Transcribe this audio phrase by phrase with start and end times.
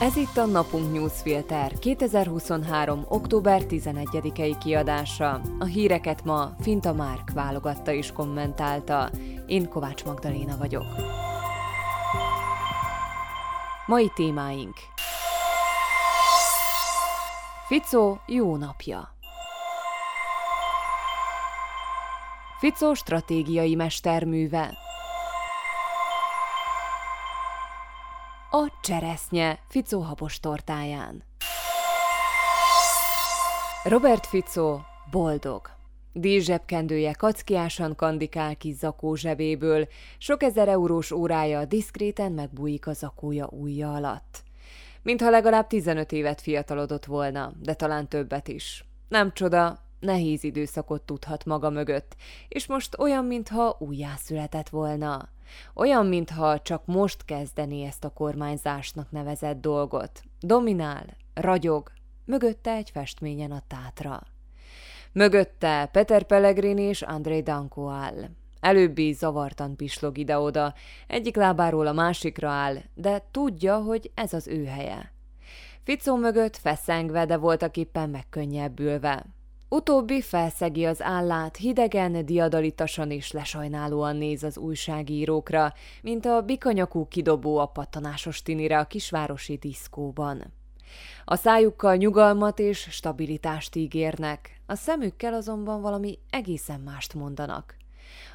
[0.00, 3.04] Ez itt a Napunk Newsfilter 2023.
[3.08, 5.40] október 11-i kiadása.
[5.58, 9.10] A híreket ma Finta Márk válogatta és kommentálta.
[9.46, 10.84] Én Kovács Magdaléna vagyok.
[13.86, 14.74] Mai témáink
[17.66, 19.14] Ficó jó napja
[22.58, 24.78] Ficó stratégiai mesterműve
[28.52, 31.22] A cseresznye Ficó habos tortáján.
[33.84, 35.70] Robert Ficó boldog.
[36.12, 43.94] Díszsebkendője kackiásan kandikál ki zakó zsebéből, sok ezer eurós órája diszkréten megbújik a zakója ujja
[43.94, 44.42] alatt.
[45.02, 48.84] Mintha legalább 15 évet fiatalodott volna, de talán többet is.
[49.08, 52.16] Nem csoda, nehéz időszakot tudhat maga mögött,
[52.48, 55.28] és most olyan, mintha újjászületett volna.
[55.74, 60.22] Olyan, mintha csak most kezdeni ezt a kormányzásnak nevezett dolgot.
[60.40, 61.92] Dominál, ragyog,
[62.24, 64.22] mögötte egy festményen a tátra.
[65.12, 68.28] Mögötte Peter Pellegrini és André Danko áll.
[68.60, 70.74] Előbbi zavartan pislog ide-oda,
[71.06, 75.12] egyik lábáról a másikra áll, de tudja, hogy ez az ő helye.
[75.82, 79.26] Ficó mögött feszengve, de voltak éppen megkönnyebbülve.
[79.72, 87.58] Utóbbi felszegi az állát, hidegen, diadalitasan és lesajnálóan néz az újságírókra, mint a bikanyakú kidobó
[87.58, 90.52] a pattanásos tinire a kisvárosi diszkóban.
[91.24, 97.79] A szájukkal nyugalmat és stabilitást ígérnek, a szemükkel azonban valami egészen mást mondanak.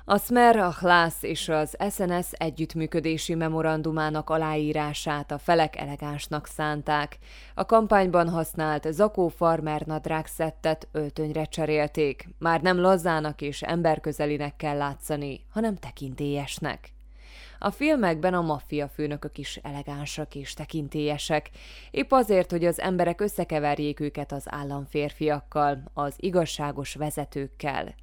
[0.06, 7.18] A Smer, a Hlász és az SNS együttműködési memorandumának aláírását a felek elegánsnak szánták.
[7.56, 12.28] A kampányban használt zakó farmer nadrágszettet öltönyre cserélték.
[12.40, 16.94] Már nem lazának és emberközelinek kell látszani, hanem tekintélyesnek.
[17.60, 21.50] A filmekben a maffia főnökök is elegánsak és tekintélyesek,
[21.92, 27.96] épp azért, hogy az emberek összekeverjék őket az államférfiakkal, az igazságos vezetőkkel.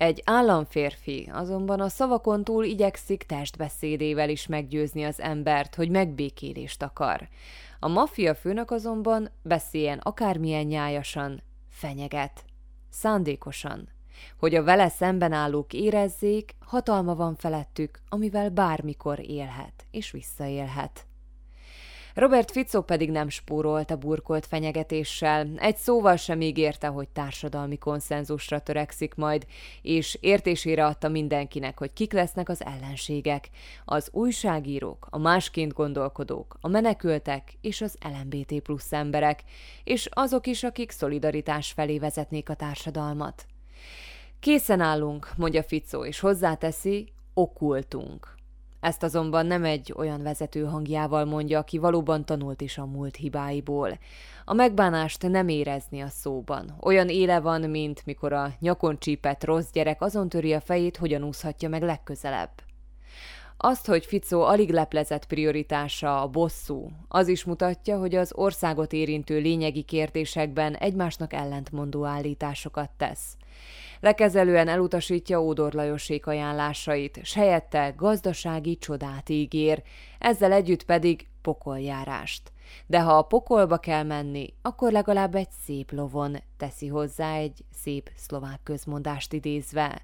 [0.00, 7.28] Egy államférfi azonban a szavakon túl igyekszik testbeszédével is meggyőzni az embert, hogy megbékélést akar.
[7.80, 12.44] A maffia főnök azonban beszéljen akármilyen nyájasan, fenyeget.
[12.90, 13.88] Szándékosan.
[14.38, 21.06] Hogy a vele szemben állók érezzék, hatalma van felettük, amivel bármikor élhet és visszaélhet.
[22.14, 28.58] Robert Fico pedig nem spórolt a burkolt fenyegetéssel, egy szóval sem ígérte, hogy társadalmi konszenzusra
[28.58, 29.46] törekszik majd,
[29.82, 33.48] és értésére adta mindenkinek, hogy kik lesznek az ellenségek,
[33.84, 39.42] az újságírók, a másként gondolkodók, a menekültek és az LMBT plusz emberek,
[39.84, 43.46] és azok is, akik szolidaritás felé vezetnék a társadalmat.
[44.40, 48.38] Készen állunk, mondja Fico, és hozzáteszi, okultunk.
[48.80, 53.98] Ezt azonban nem egy olyan vezető hangjával mondja, aki valóban tanult is a múlt hibáiból.
[54.44, 56.76] A megbánást nem érezni a szóban.
[56.80, 61.22] Olyan éle van, mint mikor a nyakon csípett rossz gyerek azon töri a fejét, hogyan
[61.22, 62.50] úszhatja meg legközelebb.
[63.62, 69.38] Azt, hogy Ficó alig leplezett prioritása a bosszú, az is mutatja, hogy az országot érintő
[69.38, 73.36] lényegi kérdésekben egymásnak ellentmondó állításokat tesz.
[74.00, 79.82] Lekezelően elutasítja Ódor Lajosék ajánlásait, s helyette gazdasági csodát ígér,
[80.18, 82.52] ezzel együtt pedig pokoljárást.
[82.86, 88.10] De ha a pokolba kell menni, akkor legalább egy szép lovon, teszi hozzá egy szép
[88.16, 90.02] szlovák közmondást idézve.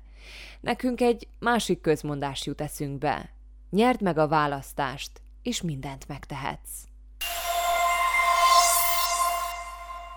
[0.61, 3.31] Nekünk egy másik közmondás jut eszünkbe.
[3.71, 5.11] Nyerd meg a választást,
[5.43, 6.85] és mindent megtehetsz.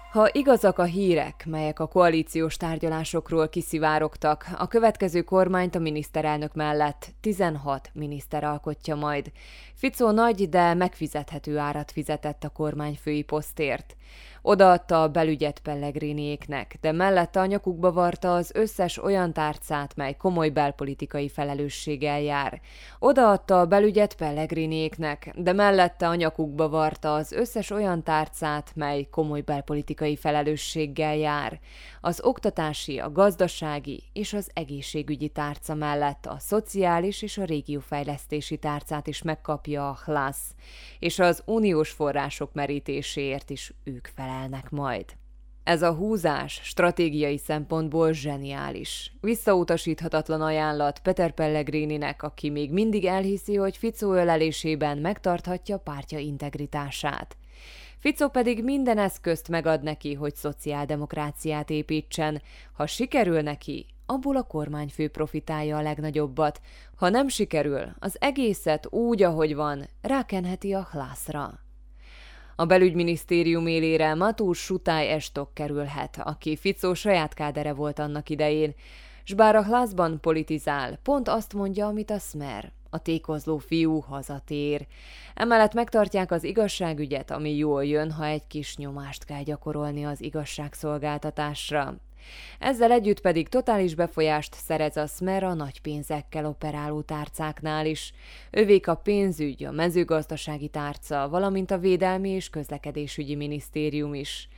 [0.09, 7.07] Ha igazak a hírek, melyek a koalíciós tárgyalásokról kiszivárogtak, a következő kormányt a miniszterelnök mellett
[7.21, 9.31] 16 miniszter alkotja majd.
[9.73, 13.95] Ficó nagy, de megfizethető árat fizetett a kormányfői posztért.
[14.49, 20.49] Odaadta a belügyet Pellegriniéknek, de mellette a nyakukba varta az összes olyan tárcát, mely komoly
[20.49, 22.61] belpolitikai felelősséggel jár.
[22.99, 29.41] Odaadta a belügyet Pellegriniéknek, de mellette a nyakukba varta az összes olyan tárcát, mely komoly
[29.41, 31.59] belpolitikai felelősséggel jár.
[32.01, 39.07] Az oktatási, a gazdasági és az egészségügyi tárca mellett a szociális és a régiófejlesztési tárcát
[39.07, 40.55] is megkapja a HLASZ,
[40.99, 44.07] és az uniós források merítéséért is ők
[44.39, 45.05] felelnek majd.
[45.63, 49.13] Ez a húzás stratégiai szempontból zseniális.
[49.21, 57.37] Visszautasíthatatlan ajánlat Peter Pellegrininek, aki még mindig elhiszi, hogy Ficó ölelésében megtarthatja pártja integritását.
[57.99, 62.41] Fico pedig minden eszközt megad neki, hogy szociáldemokráciát építsen.
[62.73, 66.61] Ha sikerül neki, abból a kormányfő profitálja a legnagyobbat.
[66.95, 71.68] Ha nem sikerül, az egészet úgy, ahogy van, rákenheti a hlászra.
[72.59, 78.73] A belügyminisztérium élére Matús Sutály Estok kerülhet, aki Ficó saját kádere volt annak idején,
[79.23, 82.71] s bár a hlászban politizál, pont azt mondja, amit a Smer.
[82.89, 84.87] A tékozló fiú hazatér.
[85.33, 91.95] Emellett megtartják az igazságügyet, ami jól jön, ha egy kis nyomást kell gyakorolni az igazságszolgáltatásra.
[92.59, 98.13] Ezzel együtt pedig totális befolyást szerez a Smer a nagy pénzekkel operáló tárcáknál is.
[98.51, 104.49] Övék a pénzügy, a mezőgazdasági tárca, valamint a védelmi és közlekedésügyi minisztérium is.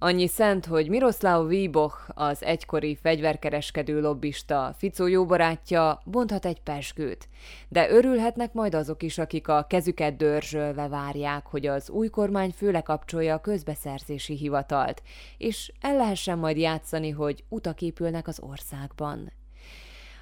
[0.00, 7.28] Annyi szent, hogy Miroslav Víboch, az egykori fegyverkereskedő lobbista, Ficó jó barátja, bonthat egy pesgőt.
[7.68, 12.80] De örülhetnek majd azok is, akik a kezüket dörzsölve várják, hogy az új kormány főle
[12.80, 15.02] kapcsolja a közbeszerzési hivatalt,
[15.38, 19.32] és el lehessen majd játszani, hogy utak épülnek az országban.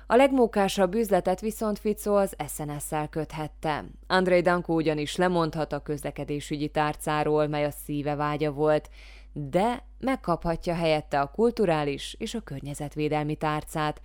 [0.09, 3.85] A legmókásabb üzletet viszont Ficó az SNS-szel köthette.
[4.07, 8.91] Andrei Danko ugyanis lemondhat a közlekedésügyi tárcáról, mely a szíve vágya volt,
[9.39, 14.01] de megkaphatja helyette a kulturális és a környezetvédelmi tárcát.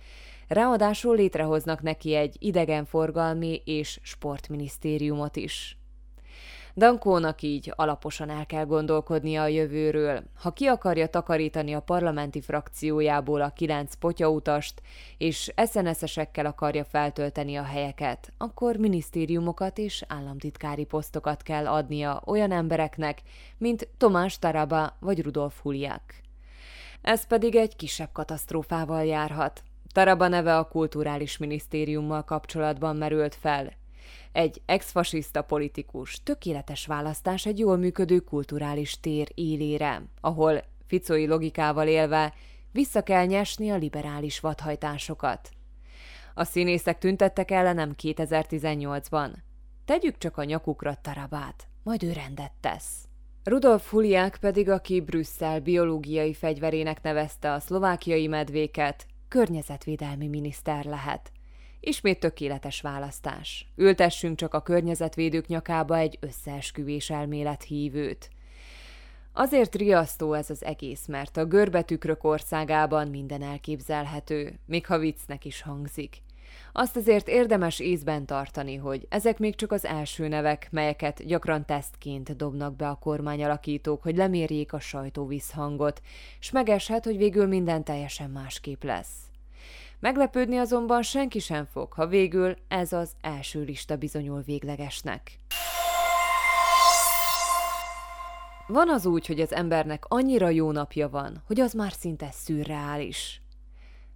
[0.48, 5.81] Ráadásul létrehoznak neki egy idegenforgalmi és sportminisztériumot is.
[6.76, 10.22] Dankónak így alaposan el kell gondolkodnia a jövőről.
[10.34, 14.82] Ha ki akarja takarítani a parlamenti frakciójából a kilenc potyautast,
[15.18, 23.22] és eszeneszesekkel akarja feltölteni a helyeket, akkor minisztériumokat és államtitkári posztokat kell adnia olyan embereknek,
[23.58, 26.02] mint Tomás Taraba vagy Rudolf Huliak.
[27.02, 29.62] Ez pedig egy kisebb katasztrófával járhat.
[29.92, 33.72] Taraba neve a kulturális minisztériummal kapcsolatban merült fel,
[34.32, 42.34] egy ex-fasiszta politikus, tökéletes választás egy jól működő kulturális tér élére, ahol ficói logikával élve
[42.72, 45.50] vissza kell nyesni a liberális vadhajtásokat.
[46.34, 49.32] A színészek tüntettek ellenem 2018-ban.
[49.84, 53.06] Tegyük csak a nyakukra Tarabát, majd ő rendet tesz.
[53.44, 61.32] Rudolf Huliák pedig, aki Brüsszel biológiai fegyverének nevezte a szlovákiai medvéket, környezetvédelmi miniszter lehet–
[61.84, 63.66] Ismét tökéletes választás.
[63.76, 68.30] Ültessünk csak a környezetvédők nyakába egy összeesküvés elmélet hívőt.
[69.32, 75.62] Azért riasztó ez az egész, mert a görbetükrök országában minden elképzelhető, még ha viccnek is
[75.62, 76.22] hangzik.
[76.72, 82.36] Azt azért érdemes észben tartani, hogy ezek még csak az első nevek, melyeket gyakran tesztként
[82.36, 86.02] dobnak be a kormányalakítók, hogy lemérjék a sajtó visszhangot,
[86.38, 89.31] s megeshet, hogy végül minden teljesen másképp lesz.
[90.02, 95.38] Meglepődni azonban senki sem fog, ha végül ez az első lista bizonyul véglegesnek.
[98.66, 103.42] Van az úgy, hogy az embernek annyira jó napja van, hogy az már szinte szürreális.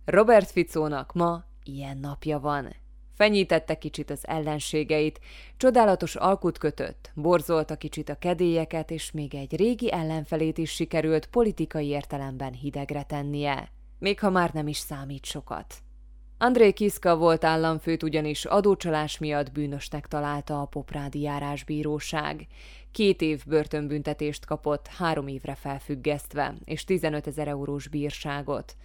[0.05, 2.75] Robert Ficónak ma ilyen napja van.
[3.15, 5.21] Fenyítette kicsit az ellenségeit,
[5.57, 11.87] csodálatos alkut kötött, borzolta kicsit a kedélyeket, és még egy régi ellenfelét is sikerült politikai
[11.87, 15.75] értelemben hidegre tennie még ha már nem is számít sokat.
[16.39, 22.47] André Kiszka volt államfőt ugyanis adócsalás miatt bűnösnek találta a Poprádi járásbíróság.
[22.93, 28.77] Két év börtönbüntetést kapott, három évre felfüggesztve, és 15 ezer eurós bírságot.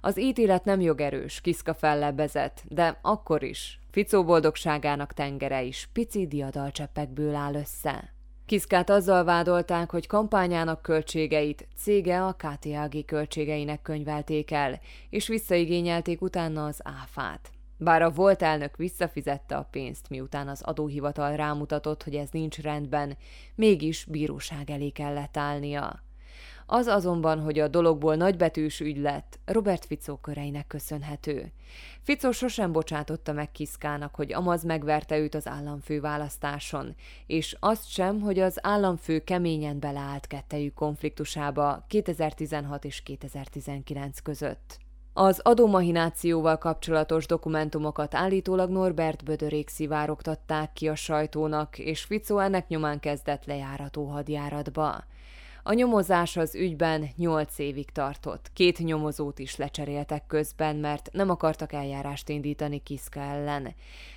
[0.00, 3.80] Az ítélet nem jogerős, Kiszka fellebbezett, de akkor is.
[3.90, 8.12] Ficó boldogságának tengere is pici diadalcseppekből áll össze.
[8.50, 14.80] Kiszkát azzal vádolták, hogy kampányának költségeit cége a KTAG költségeinek könyvelték el,
[15.10, 17.50] és visszaigényelték utána az áfát.
[17.76, 23.16] Bár a volt elnök visszafizette a pénzt, miután az adóhivatal rámutatott, hogy ez nincs rendben,
[23.54, 26.02] mégis bíróság elé kellett állnia.
[26.72, 31.52] Az azonban, hogy a dologból nagybetűs ügy lett, Robert Ficó köreinek köszönhető.
[32.02, 36.94] Ficó sosem bocsátotta meg Kiszkának, hogy Amaz megverte őt az államfő választáson,
[37.26, 44.78] és azt sem, hogy az államfő keményen beleállt kettejük konfliktusába 2016 és 2019 között.
[45.12, 53.00] Az adómahinációval kapcsolatos dokumentumokat állítólag Norbert Bödörék szivárogtatták ki a sajtónak, és Ficó ennek nyomán
[53.00, 55.04] kezdett lejárató hadjáratba.
[55.62, 58.50] A nyomozás az ügyben nyolc évig tartott.
[58.52, 63.74] Két nyomozót is lecseréltek közben, mert nem akartak eljárást indítani Kiszka ellen.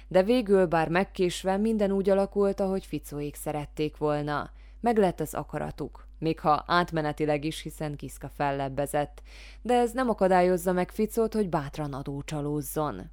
[0.08, 4.52] De végül, bár megkésve, minden úgy alakult, ahogy Ficóék szerették volna.
[4.80, 9.22] Meg lett az akaratuk, még ha átmenetileg is, hiszen Kiszka fellebbezett.
[9.62, 13.12] De ez nem akadályozza meg Ficót, hogy bátran adócsalózzon.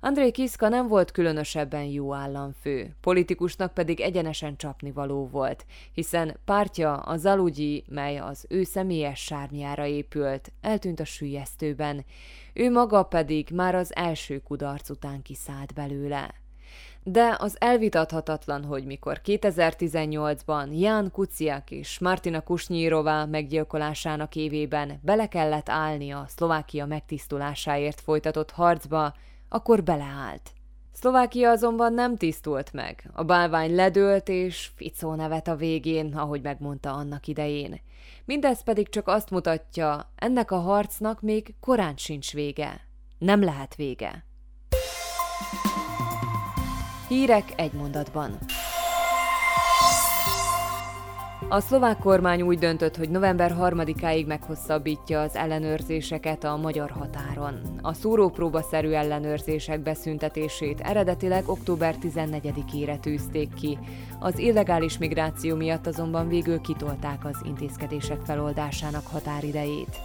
[0.00, 7.16] André Kiszka nem volt különösebben jó államfő, politikusnak pedig egyenesen csapnivaló volt, hiszen pártja a
[7.16, 12.04] Zalugyi, mely az ő személyes sárnyára épült, eltűnt a sülyeztőben,
[12.52, 16.34] ő maga pedig már az első kudarc után kiszállt belőle.
[17.04, 25.68] de az elvitathatatlan, hogy mikor 2018-ban Jan Kuciak és Martina Kusnyírová meggyilkolásának évében bele kellett
[25.68, 29.14] állni a Szlovákia megtisztulásáért folytatott harcba,
[29.52, 30.50] akkor beleállt.
[30.92, 33.10] Szlovákia azonban nem tisztult meg.
[33.12, 37.80] A bálvány ledőlt, és Ficó nevet a végén, ahogy megmondta annak idején.
[38.24, 42.80] Mindez pedig csak azt mutatja, ennek a harcnak még korán sincs vége.
[43.18, 44.24] Nem lehet vége.
[47.08, 48.38] Hírek egy mondatban.
[51.48, 57.60] A szlovák kormány úgy döntött, hogy november 3-áig meghosszabbítja az ellenőrzéseket a magyar határon.
[57.82, 63.78] A szúrópróbaszerű ellenőrzések beszüntetését eredetileg október 14-ére tűzték ki.
[64.20, 70.00] Az illegális migráció miatt azonban végül kitolták az intézkedések feloldásának határidejét.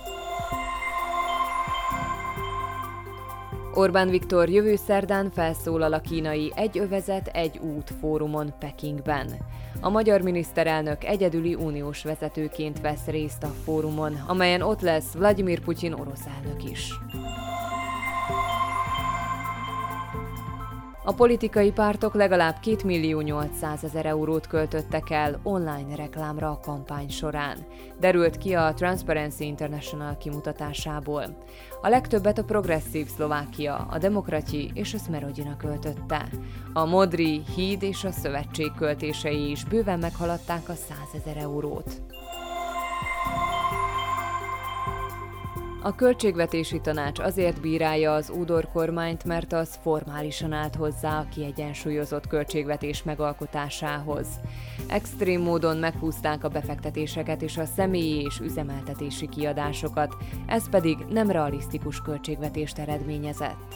[3.74, 9.28] Orbán Viktor jövő szerdán felszólal a kínai Egy övezet, egy út fórumon Pekingben.
[9.82, 15.94] A magyar miniszterelnök egyedüli uniós vezetőként vesz részt a fórumon, amelyen ott lesz Vladimir Putyin
[15.94, 16.94] orosz elnök is.
[21.08, 27.10] A politikai pártok legalább 2 millió 800 ezer eurót költöttek el online reklámra a kampány
[27.10, 27.58] során.
[28.00, 31.38] Derült ki a Transparency International kimutatásából.
[31.82, 36.30] A legtöbbet a progresszív Szlovákia, a Demokrati és a Smerodina költötte.
[36.74, 42.02] A Modri, Híd és a Szövetség költései is bőven meghaladták a 100 ezer eurót.
[45.88, 52.28] A költségvetési tanács azért bírálja az Údor kormányt, mert az formálisan állt hozzá a kiegyensúlyozott
[52.28, 54.28] költségvetés megalkotásához.
[54.88, 60.16] Extrém módon meghúzták a befektetéseket és a személyi és üzemeltetési kiadásokat,
[60.46, 63.76] ez pedig nem realisztikus költségvetést eredményezett.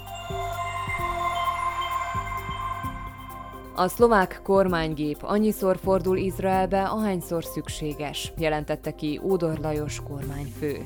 [3.76, 10.86] A szlovák kormánygép annyiszor fordul Izraelbe, ahányszor szükséges, jelentette ki Ódor Lajos kormányfő.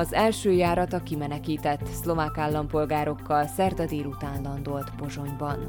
[0.00, 5.68] Az első járat a kimenekített szlovák állampolgárokkal szerda délután landolt Pozsonyban.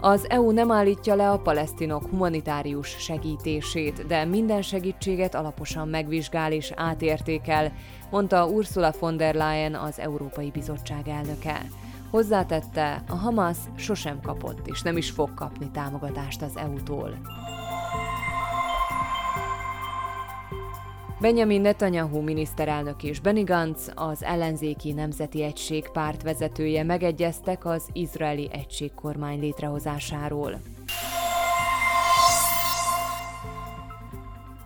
[0.00, 6.72] Az EU nem állítja le a palesztinok humanitárius segítését, de minden segítséget alaposan megvizsgál és
[6.76, 7.72] átértékel,
[8.10, 11.62] mondta Ursula von der Leyen, az Európai Bizottság elnöke.
[12.10, 17.18] Hozzátette, a Hamas sosem kapott és nem is fog kapni támogatást az EU-tól.
[21.20, 28.48] Benjamin Netanyahu miniszterelnök és Benny Gantz, az ellenzéki Nemzeti Egység párt vezetője megegyeztek az izraeli
[28.52, 30.60] egységkormány létrehozásáról.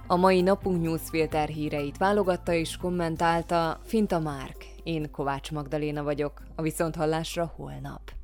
[0.06, 4.66] A mai napunk newsfilter híreit válogatta és kommentálta Finta Márk.
[4.82, 8.22] Én Kovács Magdaléna vagyok, a Viszonthallásra holnap.